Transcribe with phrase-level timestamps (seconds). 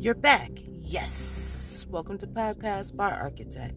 [0.00, 0.52] You're back.
[0.78, 1.84] Yes.
[1.90, 3.74] Welcome to Podcast Bar Architect.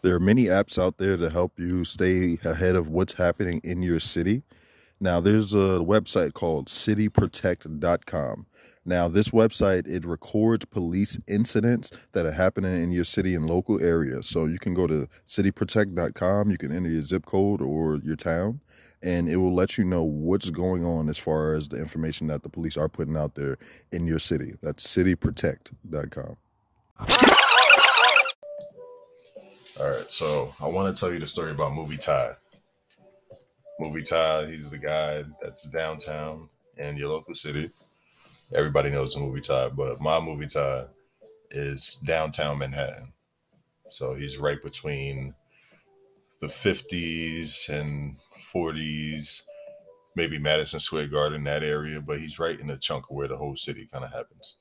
[0.00, 3.82] There are many apps out there to help you stay ahead of what's happening in
[3.82, 4.42] your city.
[5.00, 8.46] Now, there's a website called cityprotect.com.
[8.86, 13.80] Now, this website it records police incidents that are happening in your city and local
[13.82, 14.22] area.
[14.22, 18.60] So you can go to cityprotect.com, you can enter your zip code or your town,
[19.02, 22.42] and it will let you know what's going on as far as the information that
[22.42, 23.56] the police are putting out there
[23.92, 24.54] in your city.
[24.62, 26.36] That's cityprotect.com.
[29.80, 32.32] All right, so I want to tell you the story about Movie Ty.
[33.80, 37.70] Movie Ty, he's the guy that's downtown in your local city.
[38.54, 40.84] Everybody knows Movie Ty, but my Movie Ty
[41.50, 43.12] is downtown Manhattan.
[43.88, 45.34] So he's right between
[46.40, 48.16] the 50s and
[48.54, 49.42] 40s,
[50.16, 53.36] maybe Madison Square Garden, that area, but he's right in the chunk of where the
[53.36, 54.56] whole city kind of happens.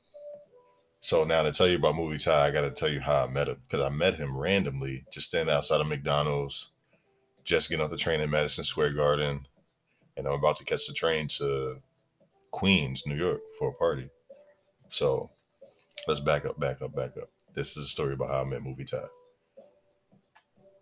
[1.01, 3.31] So now to tell you about Movie Ty, I got to tell you how I
[3.31, 6.71] met him because I met him randomly, just standing outside of McDonald's,
[7.43, 9.45] just getting off the train in Madison Square Garden,
[10.17, 11.77] and I'm about to catch the train to
[12.51, 14.09] Queens, New York, for a party.
[14.89, 15.29] So
[16.07, 17.29] let's back up, back up, back up.
[17.53, 19.03] This is a story about how I met Movie Ty.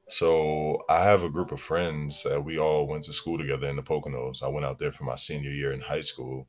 [0.07, 3.77] So I have a group of friends that we all went to school together in
[3.77, 4.43] the Poconos.
[4.43, 6.47] I went out there for my senior year in high school,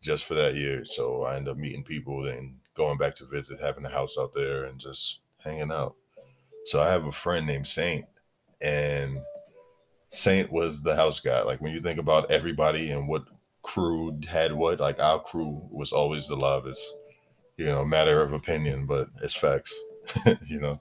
[0.00, 0.84] just for that year.
[0.84, 4.32] So I ended up meeting people and going back to visit, having a house out
[4.32, 5.96] there, and just hanging out.
[6.64, 8.04] So I have a friend named Saint,
[8.62, 9.18] and
[10.12, 11.42] Saint was the house guy.
[11.42, 13.24] Like when you think about everybody and what
[13.62, 16.98] crew had what, like our crew was always the loudest.
[17.56, 19.78] You know, matter of opinion, but it's facts.
[20.46, 20.80] you know.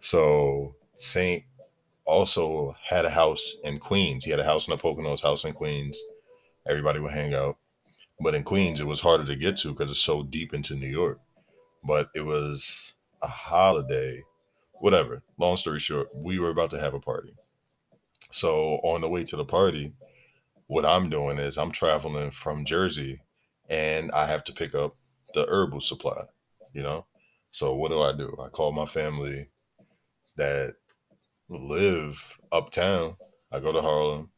[0.00, 1.44] So Saint
[2.06, 4.24] also had a house in Queens.
[4.24, 6.02] He had a house in the Poconos, house in Queens.
[6.66, 7.56] Everybody would hang out.
[8.20, 10.88] But in Queens, it was harder to get to because it's so deep into New
[10.88, 11.20] York.
[11.84, 14.22] But it was a holiday,
[14.74, 15.22] whatever.
[15.38, 17.34] Long story short, we were about to have a party.
[18.30, 19.92] So on the way to the party,
[20.66, 23.20] what I'm doing is I'm traveling from Jersey
[23.68, 24.94] and I have to pick up
[25.34, 26.22] the herbal supply,
[26.72, 27.06] you know?
[27.50, 28.34] So what do I do?
[28.42, 29.48] I call my family
[30.36, 30.74] that
[31.48, 33.16] live uptown.
[33.52, 34.30] I go to Harlem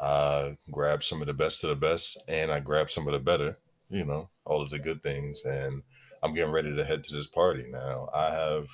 [0.00, 3.20] I grab some of the best of the best and I grab some of the
[3.20, 3.58] better,
[3.90, 5.44] you know, all of the good things.
[5.44, 5.82] And
[6.22, 8.08] I'm getting ready to head to this party now.
[8.14, 8.66] I have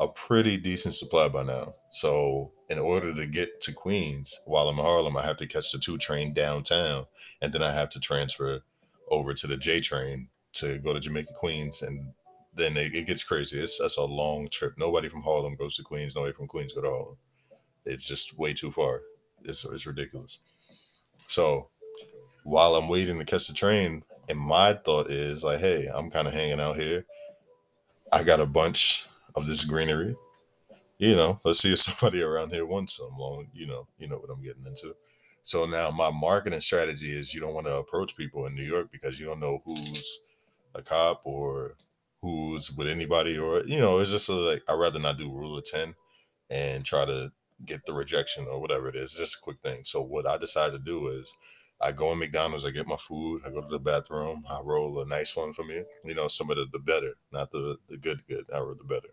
[0.00, 1.74] a pretty decent supply by now.
[1.90, 5.72] So, in order to get to Queens while I'm in Harlem, I have to catch
[5.72, 7.06] the two train downtown
[7.42, 8.62] and then I have to transfer
[9.10, 12.12] over to the J train to go to Jamaica Queens and
[12.54, 13.60] then it, it gets crazy.
[13.60, 14.74] It's that's a long trip.
[14.78, 16.16] Nobody from Harlem goes to Queens.
[16.16, 17.16] Nobody from Queens goes to Harlem.
[17.84, 19.02] It's just way too far.
[19.44, 20.40] It's, it's ridiculous.
[21.26, 21.68] So
[22.44, 26.28] while I'm waiting to catch the train, and my thought is like, hey, I'm kind
[26.28, 27.04] of hanging out here.
[28.12, 30.16] I got a bunch of this greenery.
[30.98, 33.16] You know, let's see if somebody around here wants some.
[33.18, 34.94] Long, you know, you know what I'm getting into.
[35.42, 38.90] So now my marketing strategy is you don't want to approach people in New York
[38.92, 40.20] because you don't know who's
[40.74, 41.74] a cop or
[42.22, 45.56] who's with anybody or you know it's just a, like I'd rather not do rule
[45.56, 45.94] of ten
[46.50, 47.32] and try to
[47.64, 49.12] get the rejection or whatever it is.
[49.12, 49.84] It's just a quick thing.
[49.84, 51.34] So what I decide to do is
[51.80, 55.00] I go in McDonald's, I get my food, I go to the bathroom, I roll
[55.00, 55.82] a nice one for me.
[56.04, 58.44] You know, some of the, the better, not the the good good.
[58.54, 59.08] I roll the better.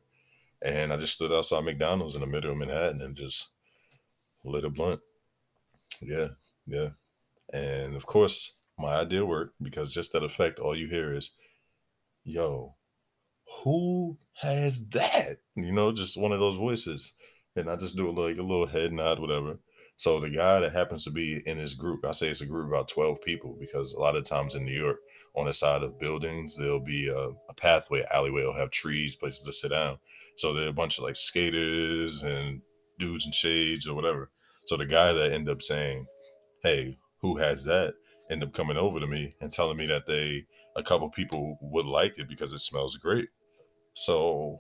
[0.64, 3.52] And I just stood outside McDonald's in the middle of Manhattan and just
[4.44, 5.02] lit a blunt.
[6.02, 6.30] Yeah,
[6.66, 6.90] yeah.
[7.54, 11.32] And of course, my idea worked because just that effect, all you hear is,
[12.24, 12.76] yo,
[13.64, 15.38] who has that?
[15.56, 17.14] You know, just one of those voices
[17.58, 19.60] and I just do like a little head nod, whatever.
[19.98, 22.68] So the guy that happens to be in this group, I say it's a group
[22.68, 25.00] about 12 people because a lot of times in New York,
[25.36, 29.44] on the side of buildings, there'll be a, a pathway, alleyway will have trees, places
[29.46, 29.98] to sit down.
[30.36, 32.62] So there are a bunch of like skaters and
[33.00, 34.30] dudes in shades or whatever.
[34.66, 36.06] So the guy that ended up saying,
[36.62, 37.96] Hey, who has that?
[38.30, 40.46] End up coming over to me and telling me that they,
[40.76, 43.30] a couple people would like it because it smells great.
[43.96, 44.60] So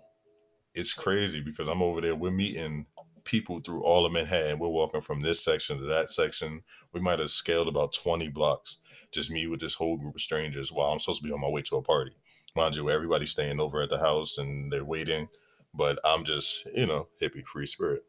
[0.73, 2.15] it's crazy because I'm over there.
[2.15, 2.87] We're meeting
[3.27, 4.57] people through all of Manhattan.
[4.57, 6.63] We're walking from this section to that section.
[6.93, 8.79] We might have scaled about 20 blocks,
[9.11, 11.49] just me with this whole group of strangers while I'm supposed to be on my
[11.49, 12.13] way to a party.
[12.55, 15.27] Mind you, everybody's staying over at the house and they're waiting,
[15.73, 18.03] but I'm just, you know, hippie free spirit.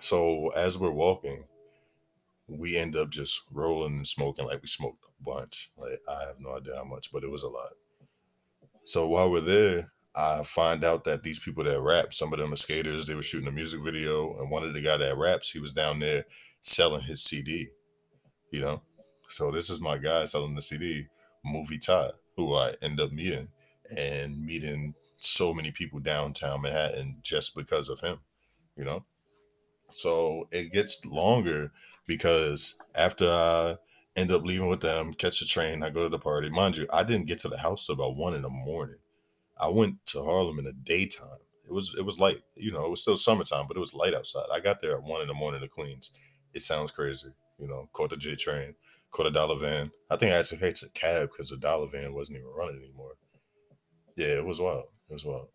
[0.00, 1.44] So as we're walking,
[2.46, 5.70] we end up just rolling and smoking like we smoked a bunch.
[5.76, 7.72] Like I have no idea how much, but it was a lot.
[8.84, 12.52] So while we're there, I find out that these people that rap, some of them
[12.52, 15.48] are skaters, they were shooting a music video, and one of the guy that raps,
[15.48, 16.24] he was down there
[16.60, 17.68] selling his CD.
[18.50, 18.82] You know,
[19.28, 21.06] so this is my guy selling the CD,
[21.44, 23.46] Movie Todd, who I end up meeting
[23.96, 28.18] and meeting so many people downtown Manhattan just because of him.
[28.74, 29.04] You know,
[29.90, 31.70] so it gets longer
[32.08, 33.76] because after I
[34.16, 36.50] end up leaving with them, catch the train, I go to the party.
[36.50, 38.98] Mind you, I didn't get to the house about one in the morning.
[39.60, 41.28] I went to Harlem in the daytime.
[41.68, 44.14] It was it was light, you know, it was still summertime, but it was light
[44.14, 44.46] outside.
[44.52, 46.10] I got there at one in the morning to Queens.
[46.54, 47.28] It sounds crazy,
[47.58, 48.74] you know, caught the J train,
[49.10, 49.90] caught a dollar van.
[50.10, 53.14] I think I actually had a cab because the dollar van wasn't even running anymore.
[54.16, 54.86] Yeah, it was wild.
[55.10, 55.48] It was wild.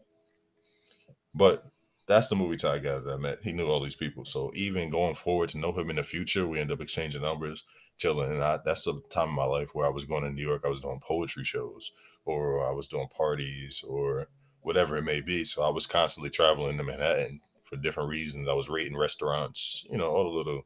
[1.33, 1.63] But
[2.07, 3.39] that's the movie Ty guy that I met.
[3.41, 4.25] He knew all these people.
[4.25, 7.63] So even going forward to know him in the future, we end up exchanging numbers,
[7.97, 8.31] chilling.
[8.31, 10.63] And I, that's the time of my life where I was going to New York.
[10.65, 11.91] I was doing poetry shows
[12.25, 14.27] or I was doing parties or
[14.61, 15.43] whatever it may be.
[15.43, 18.47] So I was constantly traveling to Manhattan for different reasons.
[18.47, 20.63] I was rating restaurants, you know, all the little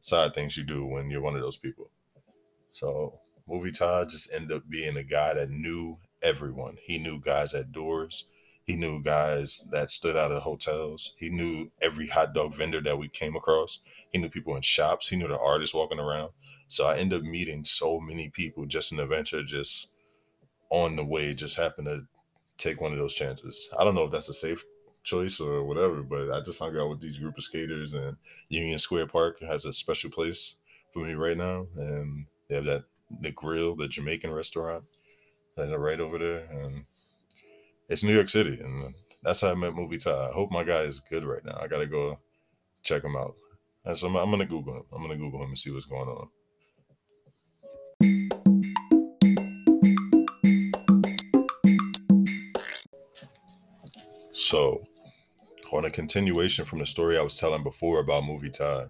[0.00, 1.90] side things you do when you're one of those people.
[2.72, 3.12] So
[3.48, 6.76] movie Todd just ended up being a guy that knew everyone.
[6.82, 8.26] He knew guys at doors.
[8.70, 11.14] He knew guys that stood out of hotels.
[11.18, 13.80] He knew every hot dog vendor that we came across.
[14.12, 15.08] He knew people in shops.
[15.08, 16.30] He knew the artists walking around.
[16.68, 19.90] So I ended up meeting so many people just in the venture, just
[20.70, 22.06] on the way, just happened to
[22.58, 23.68] take one of those chances.
[23.76, 24.64] I don't know if that's a safe
[25.02, 28.16] choice or whatever, but I just hung out with these group of skaters and
[28.50, 30.58] Union Square Park has a special place
[30.92, 31.66] for me right now.
[31.76, 32.84] And they have that
[33.20, 34.84] the grill, the Jamaican restaurant,
[35.56, 36.46] and right over there.
[36.52, 36.84] And
[37.90, 38.94] it's New York City, and
[39.24, 40.12] that's how I met Movie Ty.
[40.12, 41.58] I hope my guy is good right now.
[41.60, 42.16] I gotta go
[42.82, 43.34] check him out.
[43.84, 44.84] And So I'm, I'm gonna Google him.
[44.94, 46.28] I'm gonna Google him and see what's going on.
[54.32, 54.80] So,
[55.72, 58.84] on a continuation from the story I was telling before about Movie Ty,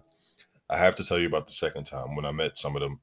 [0.69, 2.99] I have to tell you about the second time when I met some of them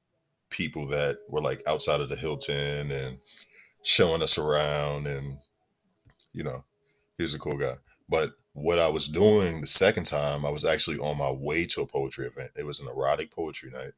[0.50, 3.18] people that were like outside of the Hilton and
[3.82, 5.38] showing us around and
[6.38, 6.64] you know,
[7.16, 7.74] he was a cool guy.
[8.08, 11.82] But what I was doing the second time, I was actually on my way to
[11.82, 12.52] a poetry event.
[12.56, 13.92] It was an erotic poetry night.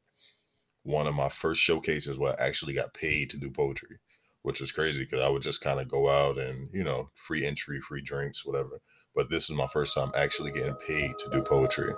[0.83, 3.97] One of my first showcases where I actually got paid to do poetry,
[4.41, 7.45] which was crazy because I would just kind of go out and, you know, free
[7.45, 8.79] entry, free drinks, whatever.
[9.15, 11.93] But this is my first time actually getting paid to do poetry.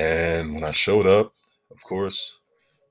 [0.00, 1.32] And when I showed up,
[1.70, 2.40] of course,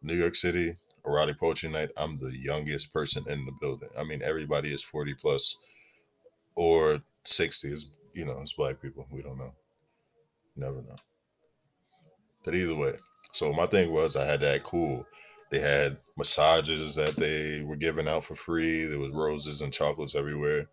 [0.04, 0.74] New York City,
[1.07, 3.89] erotic poetry night, I'm the youngest person in the building.
[3.98, 5.57] I mean, everybody is 40 plus
[6.56, 7.68] or 60.
[7.69, 9.06] It's, you know, it's black people.
[9.13, 9.54] We don't know.
[10.56, 10.95] Never know.
[12.44, 12.94] But either way,
[13.33, 15.06] so my thing was I had that cool.
[15.50, 18.86] They had massages that they were giving out for free.
[18.86, 20.65] There was roses and chocolates everywhere.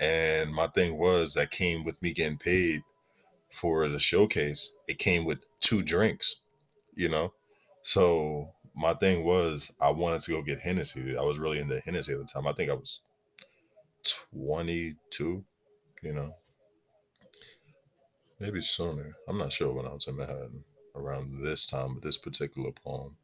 [0.00, 2.80] And my thing was that came with me getting paid
[3.50, 4.76] for the showcase.
[4.88, 6.36] It came with two drinks,
[6.94, 7.32] you know?
[7.82, 11.16] So my thing was I wanted to go get Hennessy.
[11.16, 12.46] I was really into Hennessy at the time.
[12.46, 13.00] I think I was
[14.32, 15.44] 22,
[16.02, 16.30] you know,
[18.40, 19.14] maybe sooner.
[19.28, 20.64] I'm not sure when I was in Manhattan
[20.96, 23.16] around this time but this particular poem.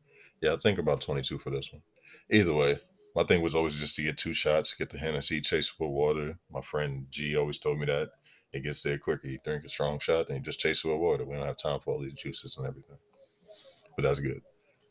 [0.43, 1.83] Yeah, I think about 22 for this one.
[2.31, 2.75] Either way,
[3.15, 6.39] my thing was always just to get two shots, get the Hennessy, chase with water.
[6.51, 8.11] My friend G always told me that.
[8.53, 9.27] It gets there quicker.
[9.27, 11.25] You drink a strong shot, then you just chase it with water.
[11.25, 12.99] We don't have time for all these juices and everything.
[13.97, 14.41] But that's good.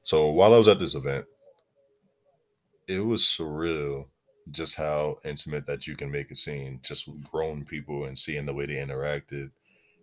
[0.06, 1.26] So while I was at this event,
[2.88, 4.06] it was surreal
[4.52, 8.54] just how intimate that you can make a scene, just grown people and seeing the
[8.54, 9.50] way they interacted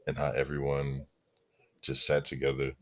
[0.09, 1.07] and how everyone
[1.83, 2.73] just sat together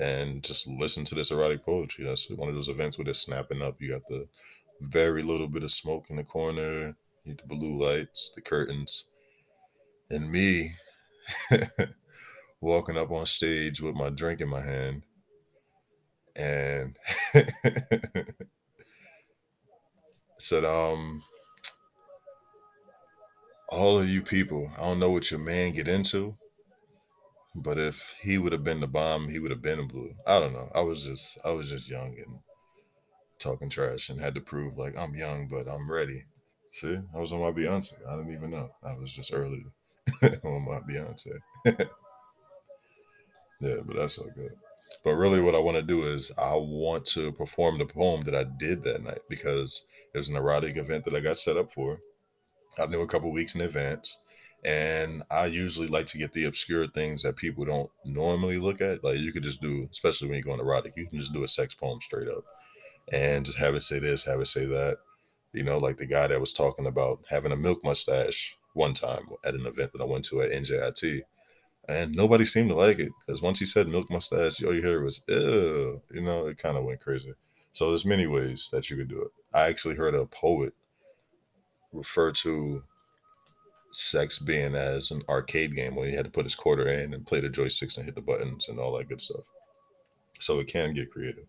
[0.00, 2.04] and just listened to this erotic poetry.
[2.04, 3.74] That's one of those events where they're snapping up.
[3.80, 4.28] You got the
[4.82, 6.94] very little bit of smoke in the corner,
[7.26, 9.06] the blue lights, the curtains,
[10.12, 10.70] and me
[12.60, 15.02] walking up on stage with my drink in my hand
[16.38, 16.96] and
[20.38, 21.22] said, um,
[23.70, 26.36] all of you people, I don't know what your man get into,
[27.62, 30.10] but if he would have been the bomb, he would have been blue.
[30.26, 30.70] I don't know.
[30.74, 32.40] I was just I was just young and
[33.38, 36.22] talking trash and had to prove like I'm young, but I'm ready.
[36.70, 37.94] See, I was on my Beyonce.
[38.08, 38.68] I didn't even know.
[38.84, 39.64] I was just early
[40.22, 41.38] on my Beyonce.
[43.60, 44.52] yeah, but that's all good.
[45.04, 48.34] But really, what I want to do is I want to perform the poem that
[48.34, 51.72] I did that night because it was an erotic event that I got set up
[51.72, 51.98] for.
[52.78, 54.18] I knew a couple weeks in advance.
[54.64, 59.04] And I usually like to get the obscure things that people don't normally look at.
[59.04, 61.44] Like you could just do, especially when you go on erotic, you can just do
[61.44, 62.44] a sex poem straight up
[63.12, 64.98] and just have it say this, have it say that.
[65.52, 69.22] You know, like the guy that was talking about having a milk mustache one time
[69.46, 71.20] at an event that I went to at NJIT.
[71.88, 75.02] And nobody seemed to like it because once he said milk mustache, all you heard
[75.02, 75.98] was, ew.
[76.12, 77.32] You know, it kind of went crazy.
[77.72, 79.30] So there's many ways that you could do it.
[79.54, 80.74] I actually heard a poet
[81.92, 82.82] refer to
[83.90, 87.26] sex being as an arcade game where he had to put his quarter in and
[87.26, 89.44] play the joysticks and hit the buttons and all that good stuff.
[90.38, 91.46] So it can get creative.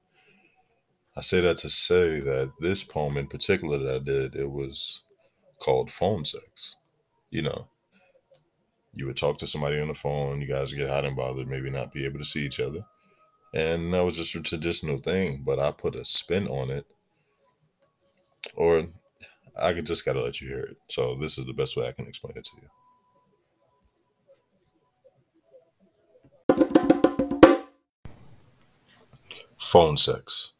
[1.18, 5.04] I say that to say that this poem in particular that I did, it was
[5.60, 6.78] called phone sex.
[7.30, 7.68] You know,
[8.94, 11.70] you would talk to somebody on the phone, you guys get hot and bothered, maybe
[11.70, 12.80] not be able to see each other.
[13.54, 16.86] And that was just a traditional thing, but I put a spin on it.
[18.56, 18.84] Or
[19.62, 20.78] I could just gotta let you hear it.
[20.88, 22.68] So this is the best way I can explain it to you.
[29.58, 30.54] Phone sex.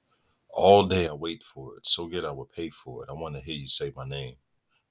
[0.52, 1.88] All day I wait for it.
[1.88, 3.10] So good I would pay for it.
[3.10, 4.36] I want to hear you say my name.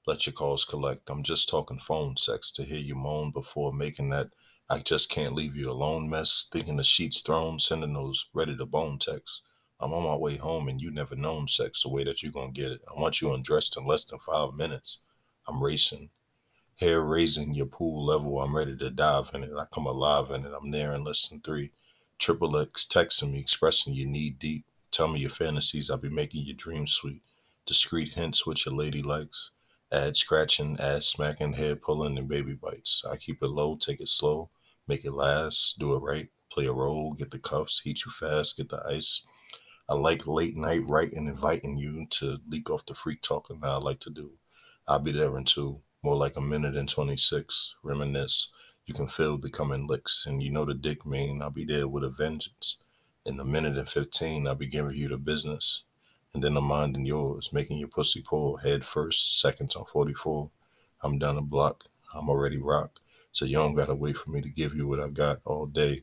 [0.09, 1.11] Let your calls collect.
[1.11, 4.31] I'm just talking phone sex to hear you moan before making that
[4.67, 6.47] I just can't leave you alone mess.
[6.51, 9.43] Thinking the sheets thrown, sending those ready to bone texts.
[9.79, 12.51] I'm on my way home and you never known sex the way that you're gonna
[12.51, 12.81] get it.
[12.89, 15.03] I want you undressed in less than five minutes.
[15.47, 16.09] I'm racing.
[16.77, 18.41] Hair raising your pool level.
[18.41, 19.51] I'm ready to dive in it.
[19.55, 20.53] I come alive in it.
[20.59, 21.69] I'm there in less than three.
[22.17, 24.65] Triple X texting me, expressing you need deep.
[24.89, 25.91] Tell me your fantasies.
[25.91, 27.21] I'll be making your dreams sweet.
[27.67, 29.51] Discreet hints what your lady likes.
[29.91, 33.03] Add scratching, add smacking, head pulling, and baby bites.
[33.09, 34.51] I keep it low, take it slow,
[34.87, 38.57] make it last, do it right, play a role, get the cuffs, heat you fast,
[38.57, 39.23] get the ice.
[39.89, 43.77] I like late night writing, inviting you to leak off the freak talking that I
[43.77, 44.29] like to do.
[44.87, 47.75] I'll be there in two, more like a minute and 26.
[47.83, 48.51] Reminisce.
[48.85, 51.41] You can feel the coming licks, and you know the dick mean.
[51.41, 52.77] I'll be there with a vengeance.
[53.25, 55.83] In a minute and 15, I'll be giving you the business.
[56.33, 60.49] And then I'm minding yours, making your pussy pull head first, seconds on 44.
[61.01, 61.85] I'm down the block.
[62.13, 62.99] I'm already rocked.
[63.31, 66.01] So you don't gotta wait for me to give you what I got all day.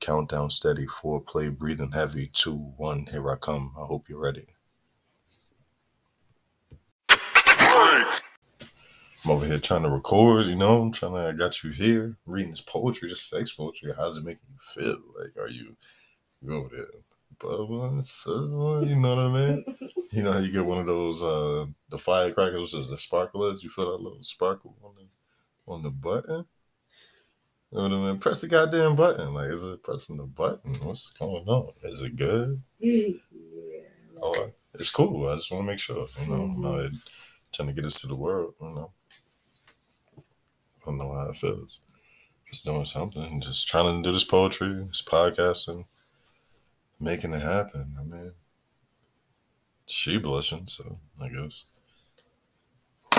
[0.00, 2.28] Countdown steady, foreplay, breathing heavy.
[2.32, 3.74] Two, one, here I come.
[3.76, 4.44] I hope you're ready.
[9.24, 12.16] I'm over here trying to record, you know, I'm trying to, I got you here
[12.24, 13.92] reading this poetry, this sex poetry.
[13.94, 14.98] How's it making you feel?
[15.18, 15.76] Like, are you,
[16.40, 16.86] you over there
[17.40, 19.64] bubbling, sizzling, you know what I mean?
[20.10, 23.92] you know how you get one of those, uh, the firecrackers, the sparklers, you feel
[23.92, 26.44] that little sparkle on the, on the button?
[27.70, 28.18] You know what I mean?
[28.18, 29.34] Press the goddamn button.
[29.34, 30.74] Like, is it pressing the button?
[30.82, 31.68] What's going on?
[31.84, 32.62] Is it good?
[32.78, 33.12] yeah.
[34.22, 35.28] Oh, it's cool.
[35.28, 36.06] I just want to make sure.
[36.20, 36.66] You know, mm-hmm.
[36.66, 36.90] I'm
[37.52, 38.54] trying to get this to the world.
[38.60, 38.92] You know,
[40.16, 40.20] I
[40.86, 41.80] don't know how it feels.
[42.46, 45.84] Just doing something, just trying to do this poetry, this podcasting,
[47.00, 47.94] making it happen.
[47.98, 48.32] I mean,
[49.86, 51.64] she blushing, so I guess.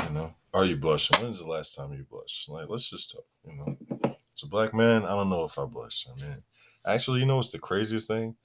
[0.07, 1.21] You know, are you blushing?
[1.21, 2.49] When's the last time you blushed?
[2.49, 3.25] Like, let's just talk.
[3.45, 3.77] You know.
[4.03, 6.07] As a black man, I don't know if I blush.
[6.07, 6.43] I mean,
[6.85, 8.35] actually, you know what's the craziest thing?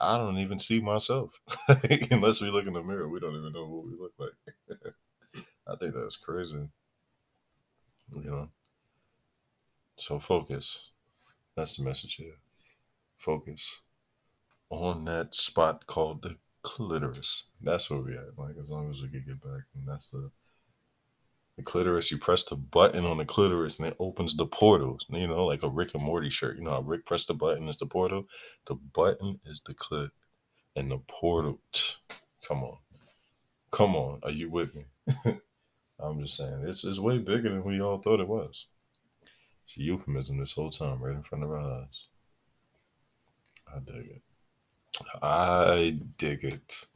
[0.00, 1.40] I don't even see myself.
[2.10, 4.32] Unless we look in the mirror, we don't even know what we look like.
[5.68, 6.68] I think that's crazy.
[8.16, 8.48] You know?
[9.96, 10.92] So focus.
[11.56, 12.34] That's the message here.
[13.18, 13.80] Focus
[14.74, 17.52] on that spot called the clitoris.
[17.60, 18.38] That's where we at.
[18.38, 20.30] Like as long as we can get back, and that's the
[21.56, 24.98] the clitoris, you press the button on the clitoris and it opens the portal.
[25.08, 26.56] You know, like a Rick and Morty shirt.
[26.56, 28.26] You know how Rick pressed the button is the portal?
[28.66, 30.10] The button is the clit.
[30.76, 31.60] And the portal,
[32.46, 32.78] come on.
[33.70, 34.18] Come on.
[34.24, 34.84] Are you with me?
[36.00, 38.66] I'm just saying, it's, it's way bigger than we all thought it was.
[39.62, 42.08] It's a euphemism this whole time, right in front of our eyes.
[43.72, 44.22] I dig it.
[45.22, 46.86] I dig it.